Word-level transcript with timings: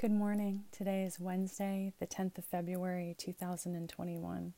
Good 0.00 0.12
morning. 0.12 0.62
Today 0.70 1.02
is 1.02 1.18
Wednesday, 1.18 1.92
the 1.98 2.06
10th 2.06 2.38
of 2.38 2.44
February, 2.44 3.16
2021. 3.18 4.52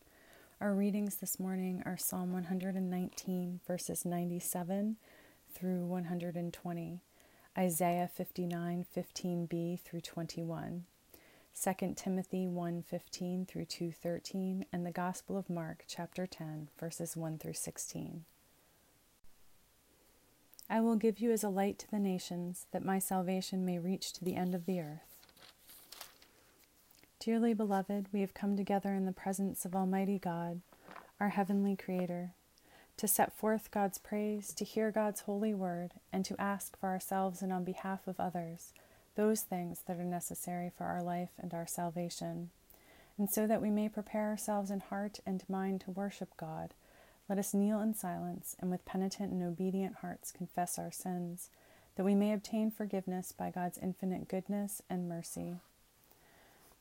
Our 0.60 0.74
readings 0.74 1.16
this 1.16 1.40
morning 1.40 1.82
are 1.86 1.96
Psalm 1.96 2.34
119, 2.34 3.60
verses 3.66 4.04
97 4.04 4.96
through 5.54 5.86
120, 5.86 7.00
Isaiah 7.56 8.10
59, 8.14 8.84
15b 8.94 9.80
through 9.80 10.02
21, 10.02 10.84
2 11.58 11.94
Timothy 11.96 12.46
1, 12.46 12.82
15 12.82 13.46
through 13.46 13.64
2, 13.64 13.92
13, 13.92 14.66
and 14.70 14.84
the 14.84 14.90
Gospel 14.90 15.38
of 15.38 15.48
Mark, 15.48 15.84
chapter 15.88 16.26
10, 16.26 16.68
verses 16.78 17.16
1 17.16 17.38
through 17.38 17.54
16. 17.54 18.26
I 20.68 20.82
will 20.82 20.96
give 20.96 21.18
you 21.18 21.32
as 21.32 21.42
a 21.42 21.48
light 21.48 21.78
to 21.78 21.90
the 21.90 21.98
nations, 21.98 22.66
that 22.72 22.84
my 22.84 22.98
salvation 22.98 23.64
may 23.64 23.78
reach 23.78 24.12
to 24.12 24.22
the 24.22 24.36
end 24.36 24.54
of 24.54 24.66
the 24.66 24.80
earth. 24.80 25.09
Dearly 27.22 27.52
beloved, 27.52 28.06
we 28.14 28.22
have 28.22 28.32
come 28.32 28.56
together 28.56 28.94
in 28.94 29.04
the 29.04 29.12
presence 29.12 29.66
of 29.66 29.74
Almighty 29.74 30.18
God, 30.18 30.62
our 31.20 31.28
heavenly 31.28 31.76
Creator, 31.76 32.32
to 32.96 33.06
set 33.06 33.36
forth 33.36 33.70
God's 33.70 33.98
praise, 33.98 34.54
to 34.54 34.64
hear 34.64 34.90
God's 34.90 35.20
holy 35.20 35.52
word, 35.52 35.92
and 36.14 36.24
to 36.24 36.40
ask 36.40 36.78
for 36.78 36.88
ourselves 36.88 37.42
and 37.42 37.52
on 37.52 37.62
behalf 37.62 38.06
of 38.06 38.18
others 38.18 38.72
those 39.16 39.42
things 39.42 39.82
that 39.86 39.98
are 39.98 40.04
necessary 40.04 40.72
for 40.74 40.84
our 40.84 41.02
life 41.02 41.28
and 41.38 41.52
our 41.52 41.66
salvation. 41.66 42.48
And 43.18 43.28
so 43.28 43.46
that 43.46 43.60
we 43.60 43.68
may 43.68 43.90
prepare 43.90 44.30
ourselves 44.30 44.70
in 44.70 44.80
heart 44.80 45.20
and 45.26 45.44
mind 45.46 45.82
to 45.82 45.90
worship 45.90 46.30
God, 46.38 46.72
let 47.28 47.38
us 47.38 47.52
kneel 47.52 47.82
in 47.82 47.92
silence 47.92 48.56
and 48.60 48.70
with 48.70 48.86
penitent 48.86 49.30
and 49.30 49.42
obedient 49.42 49.96
hearts 49.96 50.32
confess 50.32 50.78
our 50.78 50.90
sins, 50.90 51.50
that 51.96 52.04
we 52.04 52.14
may 52.14 52.32
obtain 52.32 52.70
forgiveness 52.70 53.30
by 53.30 53.50
God's 53.50 53.76
infinite 53.76 54.26
goodness 54.26 54.80
and 54.88 55.06
mercy. 55.06 55.56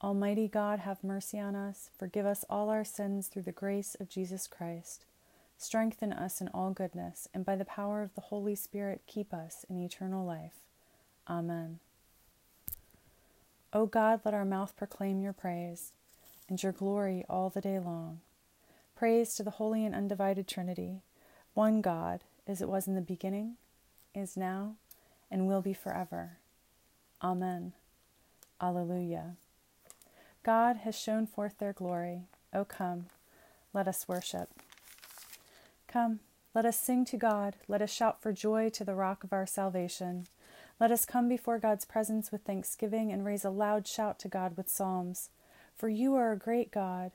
Almighty 0.00 0.46
God, 0.46 0.78
have 0.78 1.02
mercy 1.02 1.40
on 1.40 1.56
us, 1.56 1.90
forgive 1.98 2.24
us 2.24 2.44
all 2.48 2.68
our 2.68 2.84
sins 2.84 3.26
through 3.26 3.42
the 3.42 3.50
grace 3.50 3.96
of 3.98 4.08
Jesus 4.08 4.46
Christ. 4.46 5.04
Strengthen 5.56 6.12
us 6.12 6.40
in 6.40 6.48
all 6.54 6.70
goodness, 6.70 7.26
and 7.34 7.44
by 7.44 7.56
the 7.56 7.64
power 7.64 8.02
of 8.02 8.14
the 8.14 8.20
Holy 8.20 8.54
Spirit, 8.54 9.02
keep 9.08 9.34
us 9.34 9.64
in 9.68 9.76
eternal 9.76 10.24
life. 10.24 10.60
Amen. 11.28 11.80
O 13.72 13.86
God, 13.86 14.20
let 14.24 14.34
our 14.34 14.44
mouth 14.44 14.76
proclaim 14.76 15.20
your 15.20 15.32
praise, 15.32 15.90
and 16.48 16.62
your 16.62 16.72
glory 16.72 17.24
all 17.28 17.50
the 17.50 17.60
day 17.60 17.80
long. 17.80 18.20
Praise 18.94 19.34
to 19.34 19.42
the 19.42 19.50
holy 19.50 19.84
and 19.84 19.96
undivided 19.96 20.46
Trinity, 20.46 21.02
one 21.54 21.80
God, 21.80 22.22
as 22.46 22.62
it 22.62 22.68
was 22.68 22.86
in 22.86 22.94
the 22.94 23.00
beginning, 23.00 23.56
is 24.14 24.36
now, 24.36 24.76
and 25.28 25.48
will 25.48 25.60
be 25.60 25.74
forever. 25.74 26.38
Amen. 27.20 27.72
Alleluia. 28.60 29.34
God 30.48 30.78
has 30.78 30.98
shown 30.98 31.26
forth 31.26 31.58
their 31.58 31.74
glory. 31.74 32.22
O 32.54 32.64
come, 32.64 33.08
let 33.74 33.86
us 33.86 34.08
worship. 34.08 34.48
Come, 35.86 36.20
let 36.54 36.64
us 36.64 36.80
sing 36.80 37.04
to 37.04 37.18
God. 37.18 37.56
Let 37.68 37.82
us 37.82 37.92
shout 37.92 38.22
for 38.22 38.32
joy 38.32 38.70
to 38.70 38.82
the 38.82 38.94
rock 38.94 39.22
of 39.22 39.34
our 39.34 39.44
salvation. 39.44 40.26
Let 40.80 40.90
us 40.90 41.04
come 41.04 41.28
before 41.28 41.58
God's 41.58 41.84
presence 41.84 42.32
with 42.32 42.44
thanksgiving 42.44 43.12
and 43.12 43.26
raise 43.26 43.44
a 43.44 43.50
loud 43.50 43.86
shout 43.86 44.18
to 44.20 44.28
God 44.28 44.56
with 44.56 44.70
psalms. 44.70 45.28
For 45.76 45.90
you 45.90 46.14
are 46.14 46.32
a 46.32 46.38
great 46.38 46.70
God. 46.70 47.12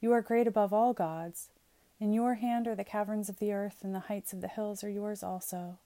You 0.00 0.12
are 0.12 0.22
great 0.22 0.46
above 0.46 0.72
all 0.72 0.92
gods. 0.92 1.48
In 1.98 2.12
your 2.12 2.34
hand 2.34 2.68
are 2.68 2.76
the 2.76 2.84
caverns 2.84 3.28
of 3.28 3.40
the 3.40 3.52
earth, 3.52 3.78
and 3.82 3.96
the 3.96 4.06
heights 4.06 4.32
of 4.32 4.40
the 4.40 4.46
hills 4.46 4.84
are 4.84 4.88
yours 4.88 5.24
also. 5.24 5.78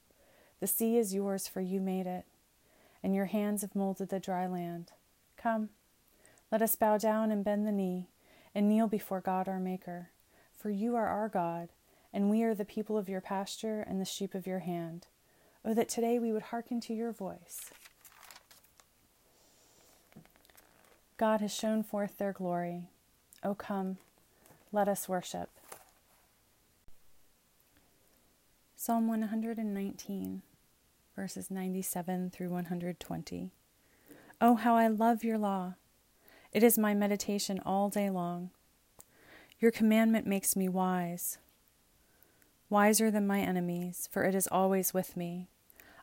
The 0.61 0.67
sea 0.67 0.99
is 0.99 1.15
yours, 1.15 1.49
for 1.49 1.62
you 1.62 1.81
made 1.81 2.06
it, 2.06 2.27
and 3.03 3.15
your 3.15 3.25
hands 3.25 3.62
have 3.62 3.75
molded 3.75 4.11
the 4.11 4.21
dry 4.21 4.47
land. 4.47 4.93
Come, 5.38 5.71
let 6.50 6.62
us 6.62 6.77
bow 6.77 6.99
down 6.99 7.31
and 7.31 7.44
bend 7.44 7.66
the 7.66 7.72
knee 7.72 8.09
and 8.55 8.69
kneel 8.69 8.88
before 8.88 9.21
God 9.21 9.49
our 9.49 9.61
Maker. 9.61 10.11
For 10.56 10.71
you 10.71 10.97
are 10.97 11.06
our 11.06 11.28
God, 11.28 11.69
and 12.12 12.28
we 12.28 12.43
are 12.43 12.55
the 12.55 12.65
people 12.65 12.99
of 12.99 13.09
your 13.09 13.21
pasture 13.21 13.81
and 13.81 14.00
the 14.00 14.05
sheep 14.05 14.34
of 14.34 14.47
your 14.47 14.59
hand. 14.59 15.06
Oh, 15.65 15.75
that 15.75 15.88
today 15.88 16.19
we 16.19 16.33
would 16.33 16.43
hearken 16.44 16.81
to 16.83 16.94
your 16.94 17.12
voice. 17.12 17.71
God 21.16 21.41
has 21.41 21.55
shown 21.55 21.83
forth 21.83 22.19
their 22.19 22.33
glory. 22.33 22.88
O 23.44 23.55
come, 23.55 23.99
let 24.72 24.88
us 24.88 25.09
worship. 25.09 25.50
Psalm 28.77 29.06
119, 29.06 30.43
verses 31.15 31.50
97 31.50 32.31
through 32.31 32.49
120. 32.49 33.50
Oh, 34.41 34.55
how 34.55 34.75
I 34.75 34.88
love 34.88 35.22
your 35.22 35.37
law! 35.37 35.75
It 36.53 36.65
is 36.65 36.77
my 36.77 36.94
meditation 36.94 37.61
all 37.65 37.88
day 37.88 38.11
long. 38.11 38.50
Your 39.61 39.71
commandment 39.71 40.27
makes 40.27 40.56
me 40.56 40.69
wise, 40.69 41.38
wiser 42.69 43.09
than 43.09 43.27
my 43.27 43.41
enemies, 43.41 44.09
for 44.11 44.25
it 44.25 44.34
is 44.34 44.49
always 44.50 44.93
with 44.93 45.16
me. 45.16 45.49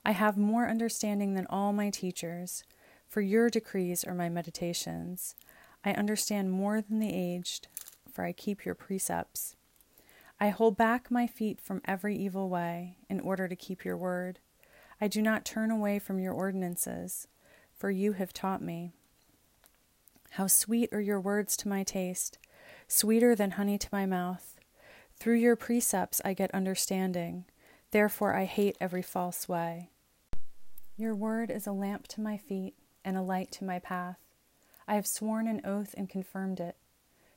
I 0.06 0.12
have 0.12 0.38
more 0.38 0.70
understanding 0.70 1.34
than 1.34 1.48
all 1.50 1.74
my 1.74 1.90
teachers, 1.90 2.64
for 3.10 3.20
your 3.20 3.50
decrees 3.50 4.06
are 4.06 4.14
my 4.14 4.30
meditations. 4.30 5.36
I 5.84 5.92
understand 5.92 6.52
more 6.52 6.82
than 6.82 7.00
the 7.00 7.14
aged, 7.14 7.68
for 8.10 8.24
I 8.24 8.32
keep 8.32 8.66
your 8.66 8.76
precepts. 8.76 9.58
I 10.40 10.50
hold 10.50 10.78
back 10.78 11.12
my 11.12 11.28
feet 11.28 11.60
from 11.60 11.82
every 11.84 12.16
evil 12.16 12.48
way 12.48 13.00
in 13.10 13.20
order 13.20 13.50
to 13.50 13.56
keep 13.56 13.84
your 13.84 13.98
word. 13.98 14.40
I 15.02 15.10
do 15.10 15.22
not 15.22 15.44
turn 15.44 15.72
away 15.72 16.00
from 16.00 16.20
your 16.20 16.34
ordinances, 16.34 17.28
for 17.76 17.92
you 17.92 18.14
have 18.14 18.32
taught 18.32 18.62
me. 18.62 18.94
How 20.32 20.48
sweet 20.48 20.90
are 20.94 21.02
your 21.02 21.20
words 21.20 21.58
to 21.58 21.68
my 21.68 21.84
taste, 21.84 22.38
sweeter 22.88 23.36
than 23.36 23.52
honey 23.52 23.78
to 23.78 23.90
my 23.92 24.06
mouth. 24.06 24.56
Through 25.20 25.36
your 25.38 25.56
precepts 25.56 26.22
I 26.24 26.34
get 26.34 26.54
understanding, 26.54 27.46
therefore 27.92 28.36
I 28.36 28.46
hate 28.46 28.78
every 28.80 29.02
false 29.02 29.50
way. 29.50 29.90
Your 30.96 31.16
word 31.16 31.50
is 31.50 31.66
a 31.66 31.72
lamp 31.72 32.08
to 32.10 32.22
my 32.22 32.38
feet 32.38 32.76
and 33.04 33.18
a 33.18 33.22
light 33.22 33.52
to 33.54 33.64
my 33.64 33.80
path. 33.80 34.18
I 34.88 34.96
have 34.96 35.08
sworn 35.08 35.48
an 35.48 35.62
oath 35.66 35.94
and 35.98 36.10
confirmed 36.10 36.60
it, 36.60 36.76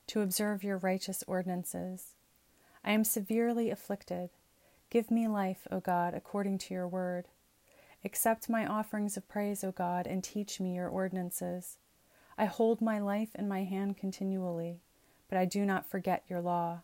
to 0.09 0.21
observe 0.21 0.65
your 0.65 0.79
righteous 0.79 1.25
ordinances. 1.27 2.15
I 2.85 2.93
am 2.93 3.05
severely 3.05 3.71
afflicted. 3.71 4.31
Give 4.91 5.11
me 5.11 5.29
life, 5.29 5.67
O 5.71 5.81
God, 5.81 6.15
according 6.15 6.59
to 6.59 6.75
your 6.75 6.89
word. 6.89 7.29
Accept 8.05 8.49
my 8.49 8.67
offerings 8.67 9.17
of 9.17 9.29
praise, 9.29 9.63
O 9.63 9.73
God, 9.73 10.07
and 10.07 10.25
teach 10.25 10.59
me 10.59 10.75
your 10.75 10.89
ordinances. 10.89 11.77
I 12.41 12.47
hold 12.47 12.81
my 12.81 12.99
life 12.99 13.35
in 13.35 13.49
my 13.49 13.65
hand 13.65 13.99
continually, 13.99 14.81
but 15.29 15.37
I 15.37 15.45
do 15.45 15.67
not 15.67 15.91
forget 15.91 16.25
your 16.27 16.41
law. 16.41 16.81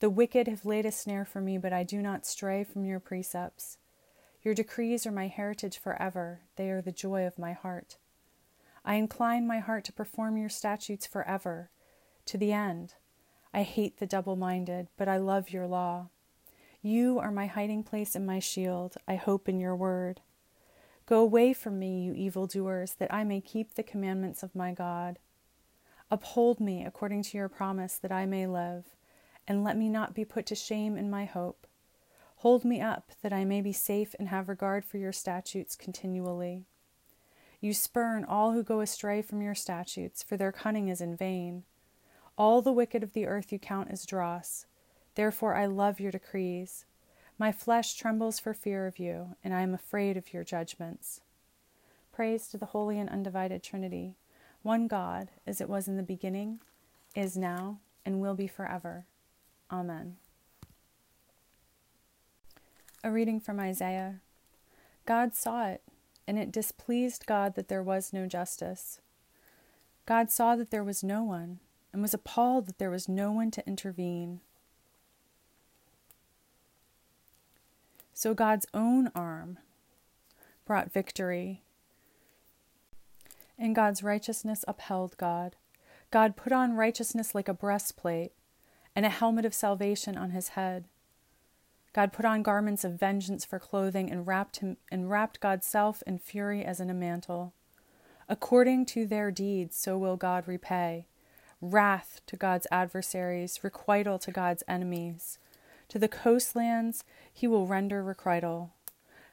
The 0.00 0.10
wicked 0.10 0.48
have 0.48 0.64
laid 0.64 0.84
a 0.84 0.90
snare 0.90 1.24
for 1.24 1.40
me, 1.40 1.56
but 1.56 1.72
I 1.72 1.84
do 1.84 2.02
not 2.02 2.26
stray 2.26 2.64
from 2.64 2.84
your 2.84 2.98
precepts. 2.98 3.78
Your 4.42 4.54
decrees 4.54 5.06
are 5.06 5.12
my 5.12 5.28
heritage 5.28 5.78
forever, 5.78 6.40
they 6.56 6.68
are 6.68 6.82
the 6.82 6.90
joy 6.90 7.28
of 7.28 7.38
my 7.38 7.52
heart. 7.52 7.96
I 8.84 8.96
incline 8.96 9.46
my 9.46 9.60
heart 9.60 9.84
to 9.84 9.92
perform 9.92 10.36
your 10.36 10.48
statutes 10.48 11.06
forever, 11.06 11.70
to 12.26 12.36
the 12.36 12.52
end. 12.52 12.94
I 13.54 13.62
hate 13.62 13.98
the 13.98 14.06
double 14.06 14.34
minded, 14.34 14.88
but 14.96 15.06
I 15.06 15.18
love 15.18 15.50
your 15.50 15.68
law. 15.68 16.08
You 16.82 17.20
are 17.20 17.30
my 17.30 17.46
hiding 17.46 17.84
place 17.84 18.16
and 18.16 18.26
my 18.26 18.40
shield. 18.40 18.96
I 19.06 19.14
hope 19.14 19.48
in 19.48 19.60
your 19.60 19.76
word. 19.76 20.22
Go 21.06 21.20
away 21.20 21.52
from 21.52 21.78
me, 21.78 22.04
you 22.04 22.14
evildoers, 22.14 22.94
that 22.94 23.12
I 23.12 23.24
may 23.24 23.40
keep 23.40 23.74
the 23.74 23.82
commandments 23.82 24.42
of 24.42 24.54
my 24.54 24.72
God. 24.72 25.18
Uphold 26.10 26.60
me 26.60 26.84
according 26.84 27.22
to 27.24 27.38
your 27.38 27.48
promise, 27.48 27.96
that 27.96 28.12
I 28.12 28.26
may 28.26 28.46
live, 28.46 28.84
and 29.48 29.64
let 29.64 29.76
me 29.76 29.88
not 29.88 30.14
be 30.14 30.24
put 30.24 30.46
to 30.46 30.54
shame 30.54 30.96
in 30.96 31.10
my 31.10 31.24
hope. 31.24 31.66
Hold 32.36 32.64
me 32.64 32.80
up, 32.80 33.12
that 33.22 33.32
I 33.32 33.44
may 33.44 33.60
be 33.60 33.72
safe 33.72 34.14
and 34.18 34.28
have 34.28 34.48
regard 34.48 34.84
for 34.84 34.98
your 34.98 35.12
statutes 35.12 35.76
continually. 35.76 36.66
You 37.60 37.72
spurn 37.72 38.24
all 38.24 38.52
who 38.52 38.64
go 38.64 38.80
astray 38.80 39.22
from 39.22 39.40
your 39.40 39.54
statutes, 39.54 40.22
for 40.22 40.36
their 40.36 40.52
cunning 40.52 40.88
is 40.88 41.00
in 41.00 41.16
vain. 41.16 41.64
All 42.36 42.60
the 42.60 42.72
wicked 42.72 43.02
of 43.02 43.12
the 43.12 43.26
earth 43.26 43.52
you 43.52 43.58
count 43.58 43.90
as 43.90 44.04
dross. 44.04 44.66
Therefore 45.14 45.54
I 45.54 45.66
love 45.66 46.00
your 46.00 46.10
decrees. 46.10 46.84
My 47.42 47.50
flesh 47.50 47.94
trembles 47.94 48.38
for 48.38 48.54
fear 48.54 48.86
of 48.86 49.00
you, 49.00 49.34
and 49.42 49.52
I 49.52 49.62
am 49.62 49.74
afraid 49.74 50.16
of 50.16 50.32
your 50.32 50.44
judgments. 50.44 51.22
Praise 52.12 52.46
to 52.46 52.56
the 52.56 52.66
Holy 52.66 53.00
and 53.00 53.10
Undivided 53.10 53.64
Trinity, 53.64 54.14
one 54.62 54.86
God, 54.86 55.32
as 55.44 55.60
it 55.60 55.68
was 55.68 55.88
in 55.88 55.96
the 55.96 56.04
beginning, 56.04 56.60
is 57.16 57.36
now, 57.36 57.80
and 58.06 58.20
will 58.20 58.36
be 58.36 58.46
forever. 58.46 59.06
Amen. 59.72 60.18
A 63.02 63.10
reading 63.10 63.40
from 63.40 63.58
Isaiah. 63.58 64.20
God 65.04 65.34
saw 65.34 65.66
it, 65.66 65.82
and 66.28 66.38
it 66.38 66.52
displeased 66.52 67.26
God 67.26 67.56
that 67.56 67.66
there 67.66 67.82
was 67.82 68.12
no 68.12 68.28
justice. 68.28 69.00
God 70.06 70.30
saw 70.30 70.54
that 70.54 70.70
there 70.70 70.84
was 70.84 71.02
no 71.02 71.24
one, 71.24 71.58
and 71.92 72.02
was 72.02 72.14
appalled 72.14 72.68
that 72.68 72.78
there 72.78 72.88
was 72.88 73.08
no 73.08 73.32
one 73.32 73.50
to 73.50 73.66
intervene. 73.66 74.38
So 78.14 78.34
God's 78.34 78.66
own 78.74 79.10
arm 79.14 79.58
brought 80.64 80.92
victory, 80.92 81.62
and 83.58 83.74
God's 83.74 84.02
righteousness 84.02 84.64
upheld 84.68 85.16
God. 85.16 85.56
God 86.10 86.36
put 86.36 86.52
on 86.52 86.74
righteousness 86.74 87.34
like 87.34 87.48
a 87.48 87.54
breastplate, 87.54 88.32
and 88.94 89.06
a 89.06 89.10
helmet 89.10 89.44
of 89.44 89.54
salvation 89.54 90.16
on 90.18 90.30
his 90.30 90.48
head. 90.48 90.84
God 91.92 92.12
put 92.12 92.24
on 92.24 92.42
garments 92.42 92.84
of 92.84 92.98
vengeance 92.98 93.44
for 93.44 93.58
clothing 93.58 94.10
and 94.10 94.26
wrapped 94.26 94.58
him 94.58 94.76
and 94.90 95.10
wrapped 95.10 95.40
God's 95.40 95.66
self 95.66 96.02
in 96.06 96.18
fury 96.18 96.64
as 96.64 96.80
in 96.80 96.90
a 96.90 96.94
mantle. 96.94 97.52
According 98.28 98.86
to 98.86 99.06
their 99.06 99.30
deeds, 99.30 99.76
so 99.76 99.98
will 99.98 100.16
God 100.16 100.48
repay. 100.48 101.06
Wrath 101.60 102.20
to 102.26 102.36
God's 102.36 102.66
adversaries, 102.70 103.60
requital 103.62 104.18
to 104.20 104.30
God's 104.30 104.62
enemies. 104.66 105.38
To 105.92 105.98
the 105.98 106.08
coastlands 106.08 107.04
he 107.30 107.46
will 107.46 107.66
render 107.66 108.02
requital. 108.02 108.70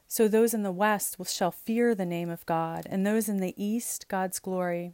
So 0.10 0.28
those 0.28 0.54
in 0.54 0.62
the 0.62 0.74
west 0.74 1.16
shall 1.26 1.52
fear 1.52 1.96
the 1.96 2.06
name 2.06 2.30
of 2.30 2.46
God, 2.46 2.86
and 2.90 3.08
those 3.08 3.30
in 3.30 3.38
the 3.38 3.54
east 3.56 4.10
God's 4.10 4.40
glory. 4.40 4.94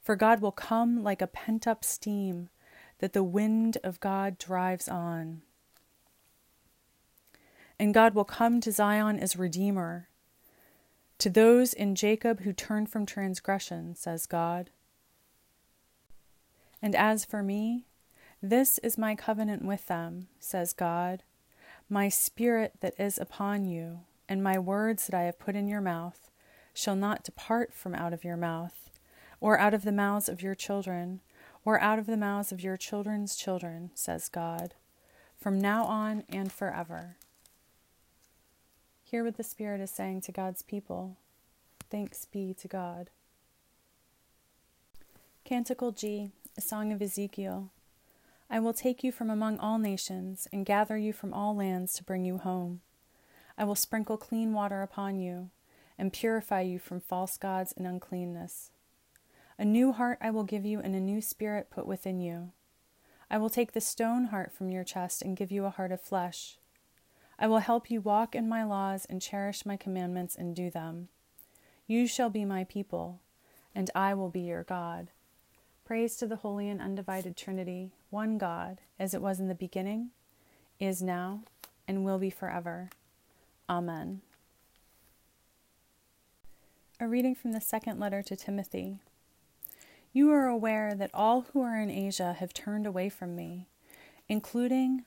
For 0.00 0.16
God 0.16 0.40
will 0.40 0.52
come 0.52 1.02
like 1.02 1.20
a 1.20 1.26
pent 1.26 1.66
up 1.66 1.84
steam 1.84 2.48
that 3.00 3.12
the 3.12 3.22
wind 3.22 3.76
of 3.84 4.00
God 4.00 4.38
drives 4.38 4.88
on. 4.88 5.42
And 7.78 7.92
God 7.92 8.14
will 8.14 8.24
come 8.24 8.62
to 8.62 8.72
Zion 8.72 9.18
as 9.18 9.36
Redeemer. 9.36 10.08
To 11.18 11.28
those 11.28 11.74
in 11.74 11.94
Jacob 11.94 12.40
who 12.40 12.54
turn 12.54 12.86
from 12.86 13.04
transgression, 13.04 13.94
says 13.96 14.24
God. 14.24 14.70
And 16.80 16.96
as 16.96 17.26
for 17.26 17.42
me, 17.42 17.84
this 18.42 18.78
is 18.78 18.98
my 18.98 19.14
covenant 19.14 19.64
with 19.64 19.86
them, 19.86 20.26
says 20.40 20.72
God, 20.72 21.22
my 21.88 22.08
spirit 22.08 22.74
that 22.80 22.98
is 22.98 23.16
upon 23.16 23.64
you, 23.64 24.00
and 24.28 24.42
my 24.42 24.58
words 24.58 25.06
that 25.06 25.16
I 25.16 25.22
have 25.22 25.38
put 25.38 25.54
in 25.54 25.68
your 25.68 25.80
mouth, 25.80 26.28
shall 26.74 26.96
not 26.96 27.22
depart 27.22 27.72
from 27.72 27.94
out 27.94 28.12
of 28.12 28.24
your 28.24 28.36
mouth, 28.36 28.90
or 29.40 29.60
out 29.60 29.74
of 29.74 29.84
the 29.84 29.92
mouths 29.92 30.28
of 30.28 30.42
your 30.42 30.56
children, 30.56 31.20
or 31.64 31.80
out 31.80 32.00
of 32.00 32.06
the 32.06 32.16
mouths 32.16 32.50
of 32.50 32.60
your 32.60 32.76
children's 32.76 33.36
children, 33.36 33.90
says 33.94 34.28
God, 34.28 34.74
from 35.38 35.60
now 35.60 35.84
on 35.84 36.24
and 36.28 36.50
forever. 36.50 37.16
Hear 39.04 39.22
what 39.22 39.36
the 39.36 39.44
Spirit 39.44 39.80
is 39.80 39.90
saying 39.90 40.22
to 40.22 40.32
God's 40.32 40.62
people. 40.62 41.16
Thanks 41.90 42.24
be 42.24 42.54
to 42.54 42.66
God. 42.66 43.10
Canticle 45.44 45.92
G, 45.92 46.30
a 46.56 46.60
song 46.60 46.92
of 46.92 47.02
Ezekiel. 47.02 47.70
I 48.52 48.60
will 48.60 48.74
take 48.74 49.02
you 49.02 49.12
from 49.12 49.30
among 49.30 49.58
all 49.60 49.78
nations, 49.78 50.46
and 50.52 50.66
gather 50.66 50.98
you 50.98 51.14
from 51.14 51.32
all 51.32 51.56
lands 51.56 51.94
to 51.94 52.04
bring 52.04 52.26
you 52.26 52.36
home. 52.36 52.82
I 53.56 53.64
will 53.64 53.74
sprinkle 53.74 54.18
clean 54.18 54.52
water 54.52 54.82
upon 54.82 55.18
you, 55.18 55.48
and 55.96 56.12
purify 56.12 56.60
you 56.60 56.78
from 56.78 57.00
false 57.00 57.38
gods 57.38 57.72
and 57.74 57.86
uncleanness. 57.86 58.70
A 59.58 59.64
new 59.64 59.92
heart 59.92 60.18
I 60.20 60.28
will 60.28 60.44
give 60.44 60.66
you, 60.66 60.80
and 60.80 60.94
a 60.94 61.00
new 61.00 61.22
spirit 61.22 61.70
put 61.70 61.86
within 61.86 62.20
you. 62.20 62.50
I 63.30 63.38
will 63.38 63.48
take 63.48 63.72
the 63.72 63.80
stone 63.80 64.26
heart 64.26 64.52
from 64.52 64.68
your 64.68 64.84
chest 64.84 65.22
and 65.22 65.34
give 65.34 65.50
you 65.50 65.64
a 65.64 65.70
heart 65.70 65.90
of 65.90 66.02
flesh. 66.02 66.58
I 67.38 67.46
will 67.46 67.60
help 67.60 67.90
you 67.90 68.02
walk 68.02 68.34
in 68.34 68.50
my 68.50 68.64
laws 68.64 69.06
and 69.06 69.22
cherish 69.22 69.64
my 69.64 69.78
commandments 69.78 70.36
and 70.36 70.54
do 70.54 70.68
them. 70.68 71.08
You 71.86 72.06
shall 72.06 72.28
be 72.28 72.44
my 72.44 72.64
people, 72.64 73.20
and 73.74 73.90
I 73.94 74.12
will 74.12 74.28
be 74.28 74.42
your 74.42 74.62
God. 74.62 75.08
Praise 75.84 76.16
to 76.16 76.26
the 76.26 76.36
Holy 76.36 76.68
and 76.68 76.80
Undivided 76.80 77.36
Trinity, 77.36 77.90
one 78.10 78.38
God, 78.38 78.80
as 79.00 79.14
it 79.14 79.20
was 79.20 79.40
in 79.40 79.48
the 79.48 79.54
beginning, 79.54 80.10
is 80.78 81.02
now, 81.02 81.40
and 81.88 82.04
will 82.04 82.18
be 82.18 82.30
forever. 82.30 82.88
Amen. 83.68 84.20
A 87.00 87.08
reading 87.08 87.34
from 87.34 87.50
the 87.50 87.60
second 87.60 87.98
letter 87.98 88.22
to 88.22 88.36
Timothy. 88.36 89.00
You 90.12 90.30
are 90.30 90.46
aware 90.46 90.94
that 90.94 91.10
all 91.12 91.46
who 91.52 91.62
are 91.62 91.80
in 91.80 91.90
Asia 91.90 92.34
have 92.38 92.54
turned 92.54 92.86
away 92.86 93.08
from 93.08 93.34
me, 93.34 93.66
including 94.28 95.04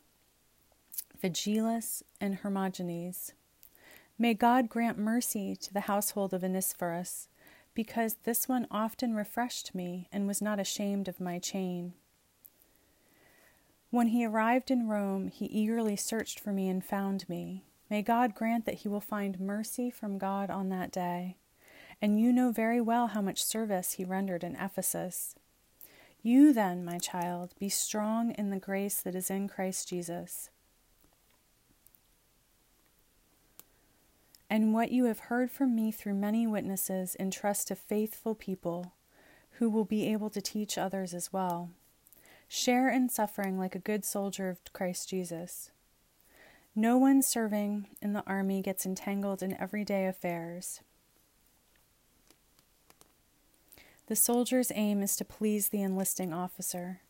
Phygelus 1.23 2.03
and 2.19 2.39
Hermogenes. 2.39 3.31
May 4.19 4.33
God 4.33 4.67
grant 4.67 4.97
mercy 4.97 5.55
to 5.55 5.73
the 5.73 5.81
household 5.81 6.33
of 6.33 6.43
Onesiphorus, 6.43 7.29
because 7.75 8.15
this 8.23 8.49
one 8.49 8.65
often 8.71 9.13
refreshed 9.13 9.75
me 9.75 10.07
and 10.11 10.25
was 10.25 10.41
not 10.41 10.59
ashamed 10.59 11.07
of 11.07 11.19
my 11.19 11.37
chain. 11.37 11.93
When 13.91 14.07
he 14.07 14.25
arrived 14.25 14.71
in 14.71 14.87
Rome, 14.87 15.27
he 15.27 15.45
eagerly 15.45 15.95
searched 15.95 16.39
for 16.39 16.51
me 16.51 16.67
and 16.67 16.83
found 16.83 17.29
me. 17.29 17.65
May 17.89 18.01
God 18.01 18.33
grant 18.33 18.65
that 18.65 18.79
he 18.79 18.87
will 18.87 18.99
find 18.99 19.39
mercy 19.39 19.91
from 19.91 20.17
God 20.17 20.49
on 20.49 20.69
that 20.69 20.91
day 20.91 21.37
and 22.01 22.19
you 22.19 22.31
know 22.31 22.51
very 22.51 22.81
well 22.81 23.07
how 23.07 23.21
much 23.21 23.43
service 23.43 23.93
he 23.93 24.05
rendered 24.05 24.43
in 24.43 24.55
Ephesus. 24.55 25.35
You 26.21 26.53
then, 26.53 26.83
my 26.83 26.97
child, 26.97 27.53
be 27.59 27.69
strong 27.69 28.31
in 28.31 28.49
the 28.49 28.59
grace 28.59 29.01
that 29.01 29.15
is 29.15 29.29
in 29.29 29.47
Christ 29.47 29.87
Jesus. 29.87 30.49
And 34.49 34.73
what 34.73 34.91
you 34.91 35.05
have 35.05 35.19
heard 35.19 35.49
from 35.49 35.75
me 35.75 35.91
through 35.91 36.13
many 36.13 36.45
witnesses, 36.45 37.15
entrust 37.19 37.67
to 37.69 37.75
faithful 37.75 38.35
people 38.35 38.93
who 39.53 39.69
will 39.69 39.85
be 39.85 40.11
able 40.11 40.29
to 40.29 40.41
teach 40.41 40.77
others 40.77 41.13
as 41.13 41.33
well. 41.33 41.71
Share 42.47 42.89
in 42.89 43.09
suffering 43.09 43.57
like 43.57 43.73
a 43.73 43.79
good 43.79 44.05
soldier 44.05 44.49
of 44.49 44.59
Christ 44.71 45.09
Jesus. 45.09 45.71
No 46.75 46.97
one 46.97 47.21
serving 47.21 47.87
in 48.01 48.13
the 48.13 48.23
army 48.27 48.61
gets 48.61 48.85
entangled 48.85 49.41
in 49.41 49.59
everyday 49.59 50.05
affairs. 50.05 50.81
The 54.07 54.15
soldier's 54.15 54.71
aim 54.75 55.01
is 55.01 55.15
to 55.15 55.25
please 55.25 55.69
the 55.69 55.81
enlisting 55.81 56.31
officer. 56.31 57.01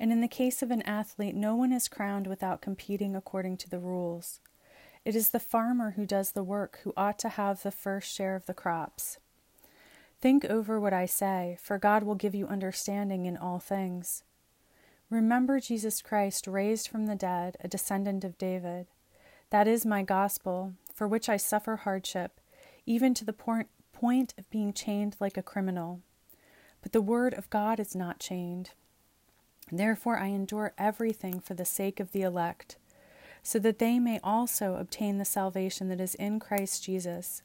And 0.00 0.10
in 0.10 0.20
the 0.20 0.26
case 0.26 0.62
of 0.62 0.72
an 0.72 0.82
athlete, 0.82 1.36
no 1.36 1.54
one 1.54 1.72
is 1.72 1.86
crowned 1.86 2.26
without 2.26 2.60
competing 2.60 3.14
according 3.14 3.58
to 3.58 3.70
the 3.70 3.78
rules. 3.78 4.40
It 5.04 5.16
is 5.16 5.30
the 5.30 5.40
farmer 5.40 5.92
who 5.92 6.06
does 6.06 6.32
the 6.32 6.44
work 6.44 6.80
who 6.84 6.92
ought 6.96 7.18
to 7.20 7.30
have 7.30 7.62
the 7.62 7.72
first 7.72 8.12
share 8.12 8.36
of 8.36 8.46
the 8.46 8.54
crops. 8.54 9.18
Think 10.20 10.44
over 10.44 10.78
what 10.78 10.92
I 10.92 11.06
say, 11.06 11.58
for 11.60 11.78
God 11.78 12.04
will 12.04 12.14
give 12.14 12.34
you 12.34 12.46
understanding 12.46 13.26
in 13.26 13.36
all 13.36 13.58
things. 13.58 14.22
Remember 15.10 15.58
Jesus 15.58 16.00
Christ, 16.00 16.46
raised 16.46 16.86
from 16.86 17.06
the 17.06 17.16
dead, 17.16 17.56
a 17.60 17.68
descendant 17.68 18.22
of 18.22 18.38
David. 18.38 18.86
That 19.50 19.66
is 19.66 19.84
my 19.84 20.02
gospel, 20.02 20.74
for 20.94 21.08
which 21.08 21.28
I 21.28 21.36
suffer 21.36 21.76
hardship, 21.76 22.40
even 22.86 23.12
to 23.14 23.24
the 23.24 23.32
point 23.32 24.34
of 24.38 24.50
being 24.50 24.72
chained 24.72 25.16
like 25.18 25.36
a 25.36 25.42
criminal. 25.42 26.00
But 26.80 26.92
the 26.92 27.02
word 27.02 27.34
of 27.34 27.50
God 27.50 27.80
is 27.80 27.96
not 27.96 28.20
chained. 28.20 28.70
Therefore, 29.70 30.18
I 30.18 30.28
endure 30.28 30.72
everything 30.78 31.40
for 31.40 31.54
the 31.54 31.64
sake 31.64 31.98
of 31.98 32.12
the 32.12 32.22
elect, 32.22 32.76
so 33.42 33.58
that 33.58 33.78
they 33.78 33.98
may 33.98 34.20
also 34.22 34.76
obtain 34.76 35.18
the 35.18 35.24
salvation 35.24 35.88
that 35.88 36.00
is 36.00 36.14
in 36.14 36.38
Christ 36.38 36.84
Jesus 36.84 37.42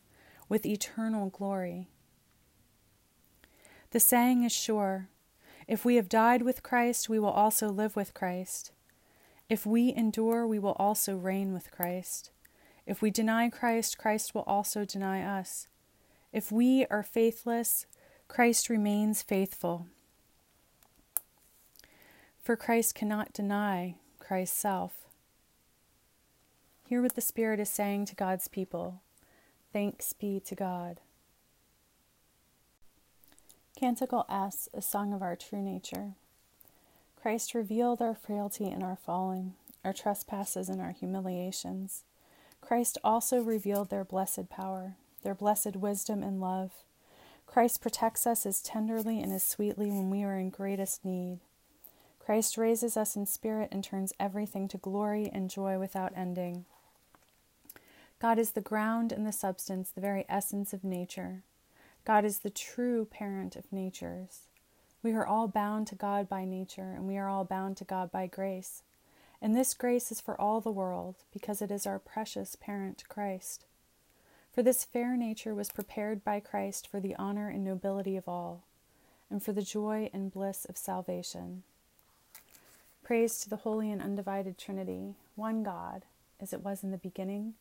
with 0.48 0.66
eternal 0.66 1.30
glory. 1.30 1.88
The 3.92 4.00
saying 4.00 4.44
is 4.44 4.52
sure 4.52 5.10
if 5.68 5.84
we 5.84 5.96
have 5.96 6.08
died 6.08 6.44
with 6.44 6.64
Christ, 6.64 7.10
we 7.10 7.20
will 7.20 7.30
also 7.30 7.70
live 7.70 7.96
with 7.96 8.14
Christ. 8.14 8.72
If 9.50 9.66
we 9.66 9.94
endure, 9.94 10.48
we 10.48 10.60
will 10.60 10.76
also 10.80 11.16
reign 11.16 11.54
with 11.54 11.72
Christ. 11.72 12.32
If 12.86 13.02
we 13.02 13.12
deny 13.12 13.50
Christ, 13.50 13.98
Christ 13.98 14.34
will 14.34 14.44
also 14.44 14.86
deny 14.86 15.22
us. 15.22 15.68
If 16.32 16.52
we 16.52 16.86
are 16.86 17.04
faithless, 17.04 17.86
Christ 18.28 18.70
remains 18.70 19.22
faithful. 19.22 19.88
For 22.42 22.56
Christ 22.56 22.96
cannot 22.96 23.34
deny 23.34 23.96
Christ's 24.20 24.58
self. 24.58 25.07
Hear 26.88 27.02
what 27.02 27.16
the 27.16 27.22
Spirit 27.22 27.60
is 27.60 27.70
saying 27.70 28.06
to 28.06 28.16
God's 28.16 28.48
people. 28.48 29.02
Thanks 29.74 30.14
be 30.14 30.40
to 30.46 30.56
God. 30.56 31.02
Canticle 33.78 34.26
S, 34.30 34.70
a 34.74 34.82
song 34.82 35.14
of 35.14 35.22
our 35.22 35.36
true 35.36 35.62
nature. 35.62 36.14
Christ 37.22 37.54
revealed 37.54 38.02
our 38.02 38.16
frailty 38.16 38.70
and 38.70 38.84
our 38.84 38.96
falling, 38.96 39.56
our 39.84 39.92
trespasses 39.92 40.70
and 40.70 40.80
our 40.80 40.92
humiliations. 40.92 42.04
Christ 42.62 42.98
also 43.04 43.42
revealed 43.42 43.90
their 43.90 44.06
blessed 44.06 44.50
power 44.50 44.96
their 45.24 45.36
blessed 45.36 45.76
wisdom 45.76 46.24
and 46.24 46.40
love. 46.40 46.72
Christ 47.46 47.82
protects 47.82 48.26
us 48.26 48.46
as 48.46 48.62
tenderly 48.62 49.20
and 49.20 49.34
as 49.34 49.44
sweetly 49.44 49.90
when 49.90 50.10
we 50.10 50.24
are 50.24 50.38
in 50.38 50.50
greatest 50.50 51.04
need. 51.04 51.40
Christ 52.18 52.58
raises 52.58 52.96
us 52.96 53.18
in 53.18 53.26
spirit 53.26 53.68
and 53.74 53.84
turns 53.84 54.14
everything 54.22 54.70
to 54.70 54.78
glory 54.78 55.30
and 55.34 55.50
joy 55.50 55.78
without 55.80 56.14
ending. 56.16 56.64
God 58.20 58.40
is 58.40 58.52
the 58.52 58.62
ground 58.62 59.12
and 59.12 59.28
the 59.28 59.32
substance, 59.32 59.90
the 59.90 60.02
very 60.02 60.26
essence 60.28 60.74
of 60.74 60.84
nature. 60.84 61.44
God 62.04 62.26
is 62.26 62.40
the 62.40 62.50
true 62.50 63.06
parent 63.06 63.56
of 63.56 63.72
natures. 63.72 64.48
We 65.04 65.14
are 65.14 65.26
all 65.26 65.48
bound 65.48 65.86
to 65.88 65.96
God 65.96 66.28
by 66.28 66.44
nature, 66.44 66.94
and 66.96 67.08
we 67.08 67.18
are 67.18 67.30
all 67.30 67.44
bound 67.44 67.78
to 67.78 67.84
God 67.84 68.12
by 68.12 68.26
grace. 68.26 68.82
And 69.40 69.56
this 69.56 69.76
grace 69.76 70.12
is 70.12 70.20
for 70.20 70.40
all 70.42 70.62
the 70.62 70.72
world, 70.72 71.18
because 71.32 71.62
it 71.62 71.70
is 71.70 71.86
our 71.86 72.00
precious 72.00 72.56
parent 72.56 73.04
Christ. 73.08 73.66
For 74.52 74.64
this 74.64 74.84
fair 74.84 75.16
nature 75.16 75.54
was 75.54 75.70
prepared 75.70 76.24
by 76.24 76.40
Christ 76.40 76.88
for 76.88 77.00
the 77.00 77.16
honor 77.18 77.50
and 77.50 77.64
nobility 77.64 78.18
of 78.18 78.28
all, 78.28 78.64
and 79.30 79.44
for 79.44 79.52
the 79.52 79.62
joy 79.62 80.10
and 80.12 80.34
bliss 80.34 80.66
of 80.66 80.76
salvation. 80.76 81.62
Praise 83.04 83.40
to 83.40 83.50
the 83.50 83.58
holy 83.58 83.92
and 83.92 84.02
undivided 84.02 84.58
Trinity, 84.58 85.14
one 85.36 85.62
God, 85.62 86.06
as 86.42 86.52
it 86.52 86.64
was 86.64 86.84
in 86.84 86.90
the 86.90 86.98
beginning, 86.98 87.54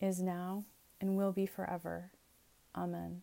is 0.00 0.20
now, 0.20 0.64
and 1.00 1.16
will 1.16 1.32
be 1.32 1.46
forever. 1.46 2.10
Amen. 2.74 3.22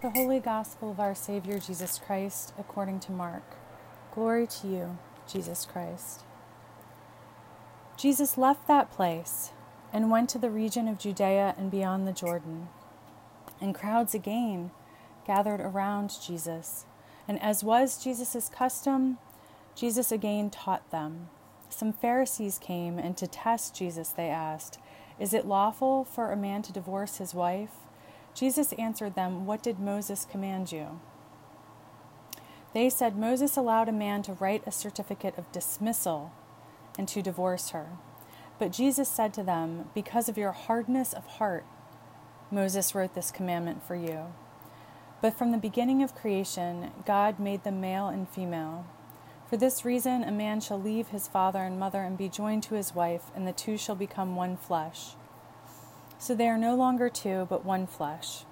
The 0.00 0.10
Holy 0.10 0.40
Gospel 0.40 0.90
of 0.90 1.00
our 1.00 1.14
Savior 1.14 1.58
Jesus 1.58 1.98
Christ, 1.98 2.52
according 2.58 3.00
to 3.00 3.12
Mark. 3.12 3.56
Glory 4.14 4.46
to 4.46 4.68
you, 4.68 4.98
Jesus 5.30 5.64
Christ. 5.64 6.22
Jesus 7.96 8.38
left 8.38 8.68
that 8.68 8.90
place 8.90 9.50
and 9.92 10.10
went 10.10 10.28
to 10.30 10.38
the 10.38 10.50
region 10.50 10.86
of 10.86 10.98
Judea 10.98 11.54
and 11.58 11.70
beyond 11.70 12.06
the 12.06 12.12
Jordan. 12.12 12.68
And 13.60 13.74
crowds 13.74 14.14
again 14.14 14.70
gathered 15.26 15.60
around 15.60 16.12
Jesus 16.24 16.86
and 17.28 17.40
as 17.42 17.62
was 17.62 18.02
Jesus' 18.02 18.48
custom, 18.48 19.18
Jesus 19.74 20.10
again 20.10 20.48
taught 20.48 20.90
them. 20.90 21.28
Some 21.68 21.92
Pharisees 21.92 22.58
came, 22.58 22.98
and 22.98 23.16
to 23.16 23.26
test 23.26 23.74
Jesus, 23.74 24.08
they 24.08 24.28
asked, 24.28 24.78
Is 25.18 25.34
it 25.34 25.46
lawful 25.46 26.04
for 26.04 26.32
a 26.32 26.36
man 26.36 26.62
to 26.62 26.72
divorce 26.72 27.18
his 27.18 27.34
wife? 27.34 27.72
Jesus 28.34 28.72
answered 28.74 29.14
them, 29.14 29.46
What 29.46 29.62
did 29.62 29.78
Moses 29.78 30.24
command 30.24 30.72
you? 30.72 31.00
They 32.74 32.90
said, 32.90 33.16
Moses 33.16 33.56
allowed 33.56 33.88
a 33.88 33.92
man 33.92 34.22
to 34.22 34.34
write 34.34 34.62
a 34.66 34.72
certificate 34.72 35.36
of 35.36 35.50
dismissal 35.52 36.32
and 36.98 37.08
to 37.08 37.22
divorce 37.22 37.70
her. 37.70 37.88
But 38.58 38.72
Jesus 38.72 39.08
said 39.08 39.32
to 39.34 39.42
them, 39.42 39.90
Because 39.94 40.28
of 40.28 40.38
your 40.38 40.52
hardness 40.52 41.12
of 41.12 41.24
heart, 41.26 41.64
Moses 42.50 42.94
wrote 42.94 43.14
this 43.14 43.30
commandment 43.30 43.82
for 43.82 43.94
you. 43.94 44.26
But 45.20 45.36
from 45.36 45.50
the 45.50 45.58
beginning 45.58 46.02
of 46.02 46.14
creation, 46.14 46.92
God 47.04 47.40
made 47.40 47.64
them 47.64 47.80
male 47.80 48.08
and 48.08 48.28
female. 48.28 48.86
For 49.48 49.56
this 49.56 49.82
reason, 49.82 50.22
a 50.24 50.30
man 50.30 50.60
shall 50.60 50.78
leave 50.78 51.08
his 51.08 51.26
father 51.26 51.60
and 51.60 51.80
mother 51.80 52.02
and 52.02 52.18
be 52.18 52.28
joined 52.28 52.62
to 52.64 52.74
his 52.74 52.94
wife, 52.94 53.30
and 53.34 53.46
the 53.46 53.52
two 53.52 53.78
shall 53.78 53.94
become 53.94 54.36
one 54.36 54.58
flesh. 54.58 55.14
So 56.18 56.34
they 56.34 56.48
are 56.48 56.58
no 56.58 56.74
longer 56.74 57.08
two, 57.08 57.46
but 57.48 57.64
one 57.64 57.86
flesh. 57.86 58.44